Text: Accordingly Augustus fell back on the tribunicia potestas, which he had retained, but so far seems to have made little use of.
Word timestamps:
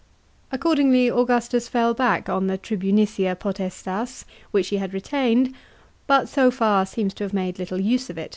Accordingly 0.51 1.11
Augustus 1.11 1.67
fell 1.67 1.93
back 1.93 2.27
on 2.27 2.47
the 2.47 2.57
tribunicia 2.57 3.35
potestas, 3.35 4.25
which 4.49 4.69
he 4.69 4.77
had 4.77 4.95
retained, 4.95 5.53
but 6.07 6.27
so 6.27 6.49
far 6.49 6.87
seems 6.87 7.13
to 7.13 7.23
have 7.23 7.33
made 7.33 7.59
little 7.59 7.79
use 7.79 8.09
of. 8.09 8.17